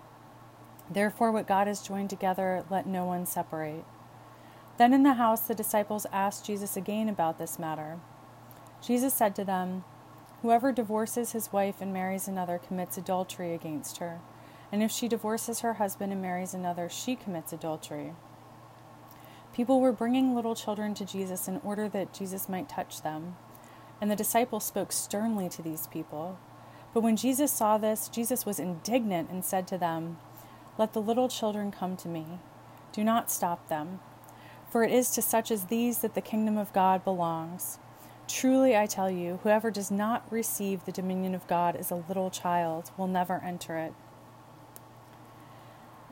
Therefore, 0.90 1.32
what 1.32 1.46
God 1.46 1.66
has 1.66 1.82
joined 1.82 2.08
together, 2.08 2.64
let 2.70 2.86
no 2.86 3.04
one 3.04 3.26
separate. 3.26 3.84
Then 4.78 4.94
in 4.94 5.02
the 5.02 5.14
house, 5.14 5.42
the 5.42 5.54
disciples 5.54 6.06
asked 6.12 6.46
Jesus 6.46 6.78
again 6.78 7.10
about 7.10 7.38
this 7.38 7.58
matter. 7.58 7.98
Jesus 8.80 9.12
said 9.12 9.34
to 9.36 9.44
them, 9.44 9.84
Whoever 10.40 10.72
divorces 10.72 11.32
his 11.32 11.52
wife 11.52 11.82
and 11.82 11.92
marries 11.92 12.26
another 12.26 12.58
commits 12.58 12.96
adultery 12.96 13.52
against 13.52 13.98
her. 13.98 14.20
And 14.72 14.82
if 14.82 14.90
she 14.90 15.08
divorces 15.08 15.60
her 15.60 15.74
husband 15.74 16.12
and 16.12 16.22
marries 16.22 16.54
another, 16.54 16.88
she 16.88 17.16
commits 17.16 17.52
adultery. 17.52 18.14
People 19.56 19.80
were 19.80 19.90
bringing 19.90 20.34
little 20.34 20.54
children 20.54 20.92
to 20.92 21.06
Jesus 21.06 21.48
in 21.48 21.62
order 21.64 21.88
that 21.88 22.12
Jesus 22.12 22.46
might 22.46 22.68
touch 22.68 23.00
them. 23.00 23.36
And 24.02 24.10
the 24.10 24.14
disciples 24.14 24.66
spoke 24.66 24.92
sternly 24.92 25.48
to 25.48 25.62
these 25.62 25.86
people. 25.86 26.38
But 26.92 27.00
when 27.00 27.16
Jesus 27.16 27.52
saw 27.52 27.78
this, 27.78 28.08
Jesus 28.08 28.44
was 28.44 28.58
indignant 28.60 29.30
and 29.30 29.42
said 29.42 29.66
to 29.68 29.78
them, 29.78 30.18
Let 30.76 30.92
the 30.92 31.00
little 31.00 31.30
children 31.30 31.70
come 31.72 31.96
to 31.96 32.08
me. 32.08 32.38
Do 32.92 33.02
not 33.02 33.30
stop 33.30 33.66
them. 33.70 34.00
For 34.68 34.84
it 34.84 34.92
is 34.92 35.08
to 35.12 35.22
such 35.22 35.50
as 35.50 35.64
these 35.64 36.00
that 36.00 36.14
the 36.14 36.20
kingdom 36.20 36.58
of 36.58 36.75
God 36.75 37.02
belongs. 37.02 37.78
Truly 38.28 38.76
I 38.76 38.84
tell 38.84 39.10
you, 39.10 39.40
whoever 39.42 39.70
does 39.70 39.90
not 39.90 40.30
receive 40.30 40.84
the 40.84 40.92
dominion 40.92 41.34
of 41.34 41.46
God 41.46 41.76
as 41.76 41.90
a 41.90 42.04
little 42.08 42.28
child 42.28 42.90
will 42.98 43.06
never 43.06 43.42
enter 43.42 43.78
it. 43.78 43.94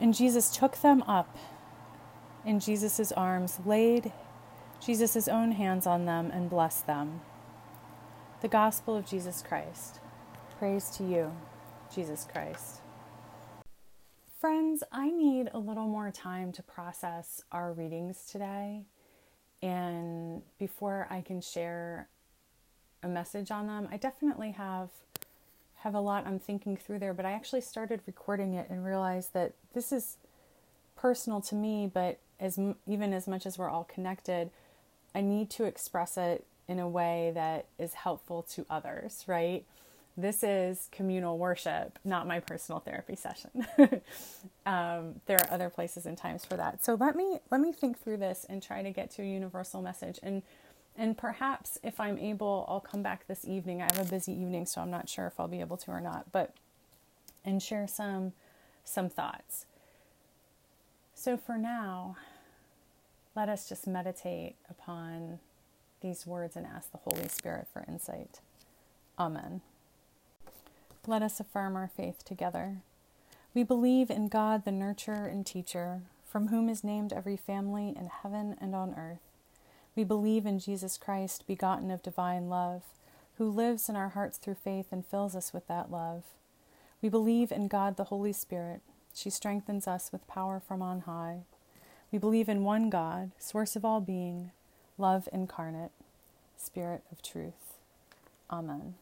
And 0.01 0.15
Jesus 0.15 0.51
took 0.51 0.81
them 0.81 1.03
up 1.03 1.37
in 2.47 2.61
Jesus' 2.61 3.13
arms, 3.13 3.59
laid 3.65 4.13
Jesus' 4.85 5.29
own 5.29 5.53
hands 5.53 5.87
on 5.87 6.05
them, 6.05 6.31
and 6.31 6.51
blessed 6.51 6.87
them. 6.87 7.21
The 8.43 8.49
Gospel 8.49 8.95
of 8.97 9.07
Jesus 9.07 9.43
Christ. 9.47 10.01
Praise 10.59 10.91
to 10.97 11.05
you, 11.05 11.33
Jesus 11.95 12.27
Christ. 12.31 12.81
Friends, 14.39 14.83
I 14.93 15.11
need 15.11 15.49
a 15.55 15.59
little 15.59 15.87
more 15.87 16.11
time 16.11 16.53
to 16.53 16.63
process 16.63 17.43
our 17.51 17.73
readings 17.73 18.27
today. 18.31 18.83
And 19.63 20.43
before 20.59 21.07
I 21.09 21.23
can 21.23 21.41
share 21.41 22.09
a 23.03 23.09
message 23.09 23.51
on 23.51 23.67
them, 23.67 23.89
I 23.91 23.97
definitely 23.97 24.51
have 24.53 24.91
have 25.77 25.95
a 25.95 26.01
lot 26.01 26.27
I'm 26.27 26.39
thinking 26.39 26.79
through 26.79 26.99
there, 26.99 27.13
but 27.13 27.27
I 27.27 27.33
actually 27.33 27.61
started 27.61 28.01
recording 28.07 28.55
it 28.55 28.71
and 28.71 28.85
realized 28.85 29.35
that 29.35 29.53
this 29.75 29.93
is 29.93 30.17
personal 30.97 31.43
to 31.43 31.55
me, 31.55 31.91
but 31.93 32.19
as 32.41 32.59
even 32.87 33.13
as 33.13 33.27
much 33.27 33.47
as 33.47 33.59
we're 33.59 33.71
all 33.71 33.85
connected, 33.85 34.51
I 35.15 35.21
need 35.21 35.51
to 35.51 35.65
express 35.65 36.17
it 36.17 36.45
in 36.69 36.79
a 36.79 36.89
way 36.89 37.33
that 37.35 37.67
is 37.79 37.95
helpful 37.95 38.43
to 38.43 38.67
others, 38.71 39.25
right? 39.27 39.65
This 40.17 40.43
is 40.45 40.89
communal 40.93 41.39
worship, 41.39 41.99
not 42.05 42.27
my 42.27 42.39
personal 42.41 42.79
therapy 42.79 43.17
session. 43.17 43.67
um, 44.67 45.21
there 45.27 45.39
are 45.41 45.53
other 45.53 45.69
places 45.69 46.07
and 46.07 46.17
times 46.17 46.45
for 46.45 46.57
that. 46.57 46.85
So 46.85 46.95
let 46.95 47.17
me 47.17 47.41
let 47.51 47.61
me 47.61 47.73
think 47.73 47.99
through 47.99 48.19
this 48.19 48.47
and 48.49 48.63
try 48.63 48.83
to 48.83 48.91
get 48.91 49.11
to 49.13 49.23
a 49.23 49.27
universal 49.27 49.83
message. 49.83 50.21
And 50.23 50.43
and 50.97 51.19
perhaps 51.19 51.79
if 51.83 51.99
I'm 51.99 52.19
able, 52.19 52.65
I'll 52.69 52.81
come 52.81 53.03
back 53.03 53.27
this 53.27 53.45
evening. 53.45 53.83
I 53.83 53.87
have 53.93 54.07
a 54.07 54.09
busy 54.09 54.33
evening, 54.33 54.67
so 54.67 54.81
I'm 54.81 54.91
not 54.91 55.09
sure 55.09 55.27
if 55.27 55.41
I'll 55.41 55.49
be 55.49 55.61
able 55.61 55.77
to 55.79 55.91
or 55.91 56.01
not, 56.01 56.31
but 56.31 56.55
and 57.45 57.61
share 57.61 57.89
some 57.89 58.33
some 58.85 59.09
thoughts. 59.09 59.67
So 61.15 61.37
for 61.37 61.57
now, 61.57 62.17
let 63.35 63.49
us 63.49 63.69
just 63.69 63.87
meditate 63.87 64.57
upon 64.69 65.39
these 66.01 66.27
words 66.27 66.57
and 66.57 66.67
ask 66.67 66.93
the 66.93 66.99
Holy 66.99 67.29
Spirit 67.29 67.67
for 67.73 67.85
insight. 67.89 68.41
Amen. 69.19 69.63
Let 71.07 71.23
us 71.23 71.41
affirm 71.41 71.77
our 71.77 71.89
faith 71.89 72.25
together. 72.25 72.79
We 73.55 73.63
believe 73.63 74.11
in 74.11 74.29
God, 74.29 74.65
the 74.65 74.71
nurturer 74.71 75.31
and 75.31 75.47
teacher, 75.47 76.03
from 76.27 76.49
whom 76.49 76.69
is 76.69 76.83
named 76.83 77.13
every 77.13 77.37
family 77.37 77.95
in 77.97 78.09
heaven 78.23 78.57
and 78.61 78.75
on 78.75 78.95
earth. 78.95 79.21
We 79.95 80.03
believe 80.03 80.45
in 80.45 80.59
Jesus 80.59 80.99
Christ, 80.99 81.47
begotten 81.47 81.91
of 81.91 82.03
divine 82.03 82.49
love, 82.49 82.83
who 83.39 83.49
lives 83.51 83.89
in 83.89 83.97
our 83.97 84.11
hearts 84.11 84.39
through 84.39 84.57
faith 84.57 84.87
and 84.91 85.07
fills 85.07 85.37
us 85.37 85.53
with 85.53 85.69
that 85.69 85.91
love. 85.91 86.25
We 87.01 87.09
believe 87.09 87.53
in 87.53 87.69
God 87.69 87.97
the 87.97 88.05
Holy 88.05 88.33
Spirit. 88.33 88.81
She 89.15 89.31
strengthens 89.31 89.87
us 89.87 90.11
with 90.13 90.27
power 90.27 90.61
from 90.61 90.83
on 90.83 91.01
high. 91.01 91.45
We 92.11 92.19
believe 92.19 92.49
in 92.49 92.65
one 92.65 92.91
God, 92.91 93.31
source 93.39 93.77
of 93.77 93.85
all 93.85 94.01
being, 94.01 94.51
love 94.99 95.29
incarnate, 95.33 95.93
Spirit 96.57 97.03
of 97.13 97.23
truth. 97.23 97.79
Amen. 98.51 98.95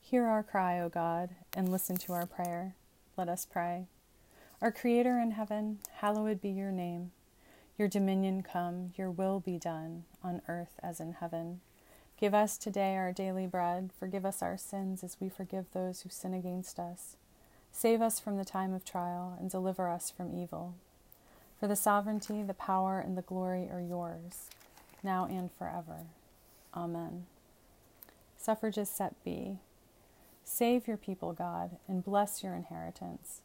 Hear 0.00 0.26
our 0.26 0.42
cry, 0.42 0.80
O 0.80 0.88
God, 0.88 1.30
and 1.54 1.70
listen 1.70 1.96
to 1.96 2.12
our 2.12 2.26
prayer. 2.26 2.74
Let 3.16 3.28
us 3.28 3.44
pray. 3.44 3.86
Our 4.62 4.70
Creator 4.70 5.18
in 5.18 5.32
heaven, 5.32 5.80
hallowed 5.96 6.40
be 6.40 6.50
your 6.50 6.70
name. 6.70 7.10
Your 7.76 7.88
dominion 7.88 8.42
come, 8.42 8.92
your 8.96 9.10
will 9.10 9.40
be 9.40 9.58
done, 9.58 10.04
on 10.22 10.42
earth 10.48 10.78
as 10.82 11.00
in 11.00 11.14
heaven. 11.14 11.60
Give 12.18 12.34
us 12.34 12.56
today 12.56 12.96
our 12.96 13.12
daily 13.12 13.46
bread. 13.46 13.90
Forgive 13.98 14.24
us 14.24 14.42
our 14.42 14.56
sins 14.56 15.02
as 15.02 15.16
we 15.20 15.28
forgive 15.28 15.66
those 15.72 16.02
who 16.02 16.08
sin 16.08 16.32
against 16.32 16.78
us. 16.78 17.16
Save 17.76 18.00
us 18.00 18.18
from 18.18 18.38
the 18.38 18.44
time 18.46 18.72
of 18.72 18.86
trial 18.86 19.36
and 19.38 19.50
deliver 19.50 19.86
us 19.86 20.10
from 20.10 20.34
evil. 20.34 20.76
For 21.60 21.66
the 21.66 21.76
sovereignty, 21.76 22.42
the 22.42 22.54
power, 22.54 22.98
and 22.98 23.18
the 23.18 23.22
glory 23.22 23.68
are 23.70 23.82
yours, 23.86 24.48
now 25.02 25.26
and 25.26 25.52
forever. 25.52 26.06
Amen. 26.74 27.26
Suffrages 28.38 28.88
set 28.88 29.22
B. 29.22 29.58
Save 30.42 30.88
your 30.88 30.96
people, 30.96 31.34
God, 31.34 31.76
and 31.86 32.02
bless 32.02 32.42
your 32.42 32.54
inheritance. 32.54 33.42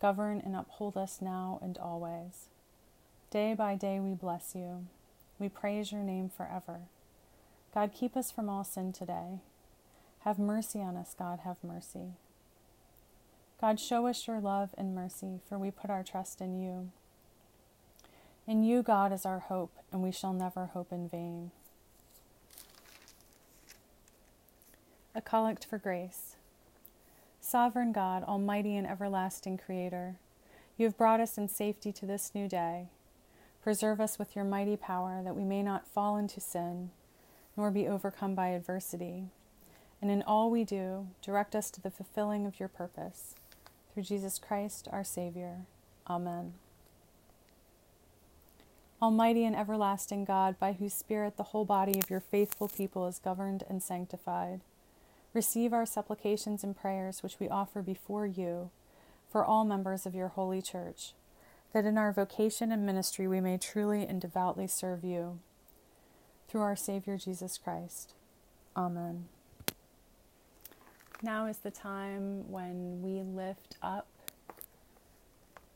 Govern 0.00 0.40
and 0.42 0.56
uphold 0.56 0.96
us 0.96 1.20
now 1.20 1.58
and 1.60 1.76
always. 1.76 2.48
Day 3.30 3.52
by 3.52 3.74
day 3.74 4.00
we 4.00 4.14
bless 4.14 4.54
you. 4.54 4.86
We 5.38 5.50
praise 5.50 5.92
your 5.92 6.02
name 6.02 6.30
forever. 6.30 6.80
God, 7.74 7.92
keep 7.94 8.16
us 8.16 8.30
from 8.30 8.48
all 8.48 8.64
sin 8.64 8.94
today. 8.94 9.40
Have 10.20 10.38
mercy 10.38 10.80
on 10.80 10.96
us, 10.96 11.14
God, 11.16 11.40
have 11.40 11.58
mercy. 11.62 12.14
God, 13.60 13.80
show 13.80 14.06
us 14.06 14.26
your 14.26 14.38
love 14.38 14.74
and 14.76 14.94
mercy, 14.94 15.40
for 15.48 15.58
we 15.58 15.70
put 15.70 15.88
our 15.88 16.02
trust 16.02 16.42
in 16.42 16.60
you. 16.60 16.90
In 18.46 18.62
you, 18.62 18.82
God, 18.82 19.12
is 19.12 19.24
our 19.24 19.38
hope, 19.38 19.72
and 19.90 20.02
we 20.02 20.12
shall 20.12 20.34
never 20.34 20.66
hope 20.66 20.92
in 20.92 21.08
vain. 21.08 21.50
A 25.14 25.22
Collect 25.22 25.64
for 25.64 25.78
Grace. 25.78 26.36
Sovereign 27.40 27.92
God, 27.92 28.22
Almighty 28.24 28.76
and 28.76 28.86
everlasting 28.86 29.56
Creator, 29.56 30.16
you 30.76 30.84
have 30.84 30.98
brought 30.98 31.20
us 31.20 31.38
in 31.38 31.48
safety 31.48 31.92
to 31.92 32.04
this 32.04 32.32
new 32.34 32.48
day. 32.48 32.88
Preserve 33.62 34.00
us 34.00 34.18
with 34.18 34.36
your 34.36 34.44
mighty 34.44 34.76
power 34.76 35.22
that 35.24 35.34
we 35.34 35.44
may 35.44 35.62
not 35.62 35.88
fall 35.88 36.18
into 36.18 36.40
sin, 36.40 36.90
nor 37.56 37.70
be 37.70 37.88
overcome 37.88 38.34
by 38.34 38.48
adversity. 38.48 39.30
And 40.02 40.10
in 40.10 40.22
all 40.22 40.50
we 40.50 40.62
do, 40.62 41.08
direct 41.22 41.56
us 41.56 41.70
to 41.70 41.80
the 41.80 41.90
fulfilling 41.90 42.44
of 42.44 42.60
your 42.60 42.68
purpose. 42.68 43.34
Through 43.96 44.02
Jesus 44.02 44.38
Christ, 44.38 44.88
our 44.92 45.02
Savior. 45.02 45.60
Amen. 46.06 46.52
Almighty 49.00 49.42
and 49.46 49.56
everlasting 49.56 50.26
God, 50.26 50.60
by 50.60 50.74
whose 50.74 50.92
Spirit 50.92 51.38
the 51.38 51.44
whole 51.44 51.64
body 51.64 51.98
of 51.98 52.10
your 52.10 52.20
faithful 52.20 52.68
people 52.68 53.06
is 53.06 53.18
governed 53.18 53.64
and 53.70 53.82
sanctified, 53.82 54.60
Receive 55.32 55.72
our 55.72 55.86
supplications 55.86 56.62
and 56.62 56.76
prayers 56.76 57.22
which 57.22 57.40
we 57.40 57.48
offer 57.48 57.80
before 57.80 58.26
you 58.26 58.68
for 59.32 59.42
all 59.42 59.64
members 59.64 60.04
of 60.04 60.14
your 60.14 60.28
holy 60.28 60.60
church, 60.60 61.14
that 61.72 61.86
in 61.86 61.96
our 61.96 62.12
vocation 62.12 62.70
and 62.70 62.84
ministry 62.84 63.26
we 63.26 63.40
may 63.40 63.56
truly 63.56 64.06
and 64.06 64.20
devoutly 64.20 64.66
serve 64.66 65.04
you. 65.04 65.38
Through 66.50 66.60
our 66.60 66.76
Savior 66.76 67.16
Jesus 67.16 67.56
Christ. 67.56 68.12
Amen. 68.76 69.28
Now 71.22 71.46
is 71.46 71.58
the 71.58 71.70
time 71.70 72.50
when 72.50 73.00
we 73.00 73.22
lift 73.22 73.76
up, 73.82 74.06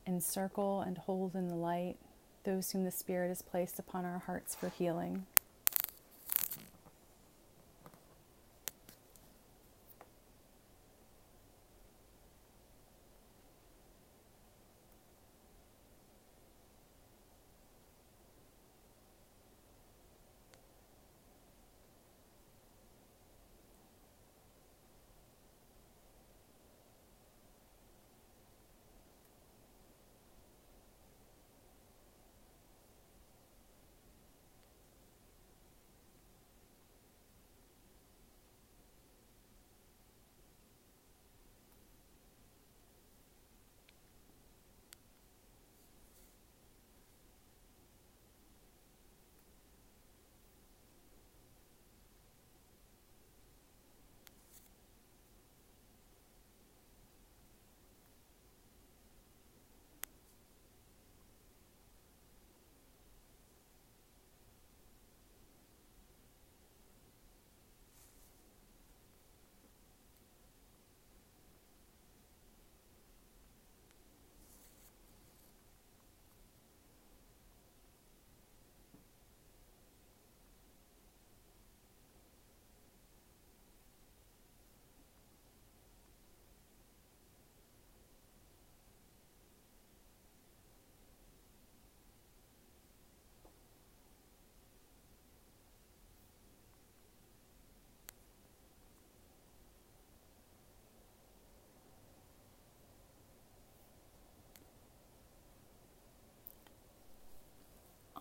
encircle, 0.05 0.81
and 0.81 0.97
hold 0.97 1.35
in 1.35 1.47
the 1.47 1.55
light 1.55 1.97
those 2.43 2.71
whom 2.71 2.83
the 2.83 2.91
Spirit 2.91 3.29
has 3.29 3.41
placed 3.41 3.79
upon 3.79 4.05
our 4.05 4.19
hearts 4.19 4.53
for 4.55 4.69
healing. 4.69 5.25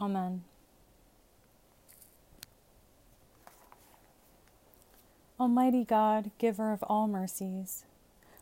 Amen. 0.00 0.44
Almighty 5.38 5.84
God, 5.84 6.30
giver 6.38 6.72
of 6.72 6.82
all 6.84 7.06
mercies, 7.06 7.84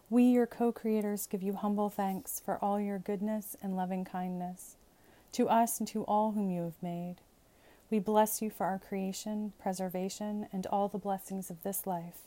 we, 0.08 0.24
your 0.24 0.46
co 0.46 0.70
creators, 0.70 1.26
give 1.26 1.42
you 1.42 1.54
humble 1.54 1.90
thanks 1.90 2.40
for 2.40 2.58
all 2.62 2.80
your 2.80 2.98
goodness 2.98 3.56
and 3.60 3.76
loving 3.76 4.04
kindness 4.04 4.76
to 5.32 5.48
us 5.48 5.80
and 5.80 5.88
to 5.88 6.04
all 6.04 6.32
whom 6.32 6.48
you 6.48 6.62
have 6.62 6.80
made. 6.80 7.16
We 7.90 7.98
bless 7.98 8.40
you 8.40 8.50
for 8.50 8.64
our 8.66 8.78
creation, 8.78 9.52
preservation, 9.60 10.46
and 10.52 10.66
all 10.66 10.88
the 10.88 10.98
blessings 10.98 11.50
of 11.50 11.62
this 11.64 11.86
life, 11.86 12.20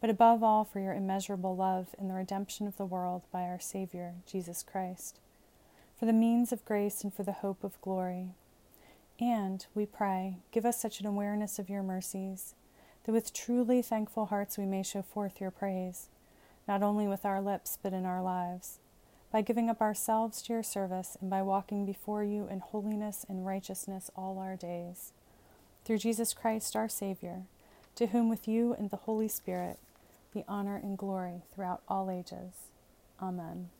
but 0.00 0.10
above 0.10 0.42
all 0.42 0.64
for 0.64 0.80
your 0.80 0.94
immeasurable 0.94 1.54
love 1.54 1.94
in 1.98 2.08
the 2.08 2.14
redemption 2.14 2.66
of 2.66 2.76
the 2.76 2.86
world 2.86 3.22
by 3.32 3.42
our 3.42 3.60
Savior, 3.60 4.14
Jesus 4.26 4.64
Christ, 4.64 5.18
for 5.98 6.06
the 6.06 6.12
means 6.12 6.52
of 6.52 6.64
grace 6.64 7.02
and 7.04 7.14
for 7.14 7.22
the 7.22 7.32
hope 7.32 7.62
of 7.62 7.80
glory 7.80 8.30
and, 9.20 9.66
we 9.74 9.86
pray, 9.86 10.38
give 10.52 10.64
us 10.64 10.80
such 10.80 11.00
an 11.00 11.06
awareness 11.06 11.58
of 11.58 11.68
your 11.68 11.82
mercies 11.82 12.54
that 13.04 13.12
with 13.12 13.32
truly 13.32 13.82
thankful 13.82 14.26
hearts 14.26 14.58
we 14.58 14.66
may 14.66 14.82
show 14.82 15.02
forth 15.02 15.40
your 15.40 15.50
praise, 15.50 16.08
not 16.66 16.82
only 16.82 17.08
with 17.08 17.24
our 17.24 17.40
lips 17.40 17.78
but 17.82 17.92
in 17.92 18.04
our 18.04 18.22
lives, 18.22 18.78
by 19.32 19.42
giving 19.42 19.68
up 19.68 19.80
ourselves 19.80 20.42
to 20.42 20.52
your 20.52 20.62
service 20.62 21.16
and 21.20 21.30
by 21.30 21.42
walking 21.42 21.84
before 21.84 22.22
you 22.22 22.46
in 22.50 22.60
holiness 22.60 23.24
and 23.28 23.46
righteousness 23.46 24.10
all 24.16 24.38
our 24.38 24.56
days. 24.56 25.12
Through 25.84 25.98
Jesus 25.98 26.34
Christ 26.34 26.76
our 26.76 26.88
Savior, 26.88 27.42
to 27.94 28.08
whom 28.08 28.28
with 28.28 28.46
you 28.46 28.74
and 28.74 28.90
the 28.90 28.96
Holy 28.96 29.28
Spirit 29.28 29.78
be 30.32 30.44
honor 30.46 30.76
and 30.76 30.96
glory 30.96 31.42
throughout 31.54 31.82
all 31.88 32.10
ages. 32.10 32.68
Amen. 33.20 33.70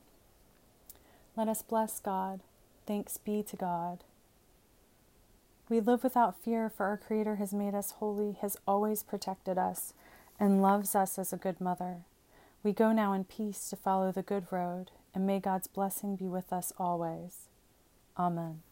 Let 1.36 1.48
us 1.48 1.62
bless 1.62 2.00
God. 2.00 2.40
Thanks 2.86 3.18
be 3.18 3.42
to 3.42 3.56
God. 3.56 4.04
We 5.68 5.80
live 5.80 6.02
without 6.02 6.42
fear, 6.42 6.70
for 6.70 6.86
our 6.86 6.96
Creator 6.96 7.36
has 7.36 7.52
made 7.52 7.74
us 7.74 7.92
holy, 7.92 8.32
has 8.40 8.56
always 8.66 9.02
protected 9.02 9.58
us, 9.58 9.92
and 10.40 10.62
loves 10.62 10.94
us 10.94 11.18
as 11.18 11.32
a 11.32 11.36
good 11.36 11.60
mother. 11.60 12.04
We 12.62 12.72
go 12.72 12.92
now 12.92 13.12
in 13.12 13.24
peace 13.24 13.68
to 13.70 13.76
follow 13.76 14.10
the 14.10 14.22
good 14.22 14.46
road, 14.50 14.92
and 15.14 15.26
may 15.26 15.40
God's 15.40 15.66
blessing 15.66 16.16
be 16.16 16.26
with 16.26 16.52
us 16.52 16.72
always. 16.78 17.48
Amen. 18.18 18.62